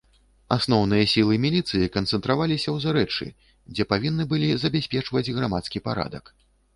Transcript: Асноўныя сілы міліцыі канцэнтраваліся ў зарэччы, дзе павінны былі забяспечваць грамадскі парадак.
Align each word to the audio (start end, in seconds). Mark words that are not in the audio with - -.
Асноўныя 0.55 1.03
сілы 1.11 1.35
міліцыі 1.43 1.89
канцэнтраваліся 1.97 2.69
ў 2.71 2.77
зарэччы, 2.85 3.27
дзе 3.73 3.87
павінны 3.91 4.25
былі 4.31 4.49
забяспечваць 4.65 5.23
грамадскі 5.37 5.83
парадак. 5.89 6.33